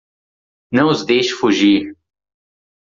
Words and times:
Não 0.71 0.89
os 0.89 1.05
deixe 1.05 1.31
fugir! 1.31 1.95